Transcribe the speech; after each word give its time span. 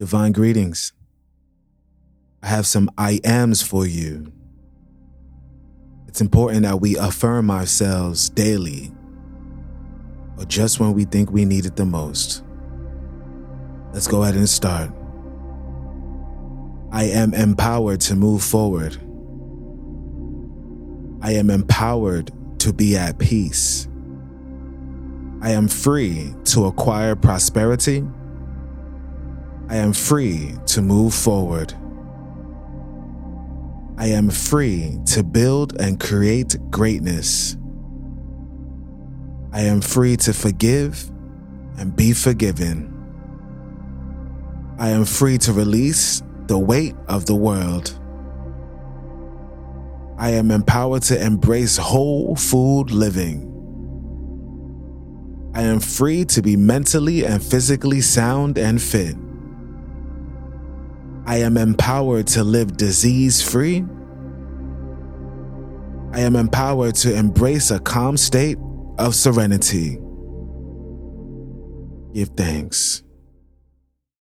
Divine 0.00 0.30
greetings. 0.30 0.92
I 2.40 2.46
have 2.46 2.68
some 2.68 2.88
I 2.96 3.18
ams 3.24 3.62
for 3.62 3.84
you. 3.84 4.32
It's 6.06 6.20
important 6.20 6.62
that 6.62 6.80
we 6.80 6.96
affirm 6.96 7.50
ourselves 7.50 8.28
daily 8.30 8.92
or 10.36 10.44
just 10.44 10.78
when 10.78 10.92
we 10.92 11.04
think 11.04 11.32
we 11.32 11.44
need 11.44 11.66
it 11.66 11.74
the 11.74 11.84
most. 11.84 12.44
Let's 13.92 14.06
go 14.06 14.22
ahead 14.22 14.36
and 14.36 14.48
start. 14.48 14.92
I 16.92 17.06
am 17.06 17.34
empowered 17.34 18.00
to 18.02 18.14
move 18.14 18.44
forward. 18.44 18.94
I 21.22 21.32
am 21.32 21.50
empowered 21.50 22.30
to 22.60 22.72
be 22.72 22.96
at 22.96 23.18
peace. 23.18 23.88
I 25.42 25.50
am 25.50 25.66
free 25.66 26.36
to 26.44 26.66
acquire 26.66 27.16
prosperity. 27.16 28.04
I 29.70 29.76
am 29.76 29.92
free 29.92 30.54
to 30.68 30.80
move 30.80 31.12
forward. 31.12 31.74
I 33.98 34.06
am 34.06 34.30
free 34.30 34.98
to 35.08 35.22
build 35.22 35.78
and 35.78 36.00
create 36.00 36.56
greatness. 36.70 37.58
I 39.52 39.62
am 39.62 39.82
free 39.82 40.16
to 40.18 40.32
forgive 40.32 41.10
and 41.76 41.94
be 41.94 42.14
forgiven. 42.14 42.94
I 44.78 44.88
am 44.88 45.04
free 45.04 45.36
to 45.38 45.52
release 45.52 46.22
the 46.46 46.58
weight 46.58 46.94
of 47.06 47.26
the 47.26 47.34
world. 47.34 47.98
I 50.16 50.30
am 50.30 50.50
empowered 50.50 51.02
to 51.04 51.22
embrace 51.22 51.76
whole 51.76 52.36
food 52.36 52.90
living. 52.90 53.44
I 55.54 55.62
am 55.62 55.80
free 55.80 56.24
to 56.26 56.40
be 56.40 56.56
mentally 56.56 57.26
and 57.26 57.42
physically 57.42 58.00
sound 58.00 58.56
and 58.56 58.80
fit. 58.80 59.16
I 61.26 61.38
am 61.38 61.56
empowered 61.56 62.26
to 62.28 62.44
live 62.44 62.76
disease 62.76 63.42
free. 63.42 63.84
I 66.12 66.20
am 66.20 66.36
empowered 66.36 66.94
to 66.96 67.14
embrace 67.14 67.70
a 67.70 67.78
calm 67.78 68.16
state 68.16 68.58
of 68.98 69.14
serenity. 69.14 69.98
Give 72.14 72.28
thanks. 72.30 73.02